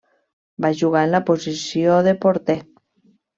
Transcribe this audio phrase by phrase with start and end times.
[0.65, 2.57] Va jugar en la posició de porter.